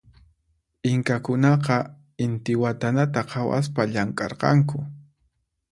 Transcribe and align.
Inkakunaqa 0.91 1.77
intiwatanata 2.25 3.21
khawaspa 3.31 3.81
llamk'arqanku. 3.91 4.77